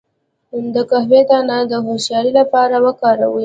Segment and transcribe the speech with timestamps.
[0.73, 3.39] د قهوې دانه د هوښیارۍ لپاره وکاروئ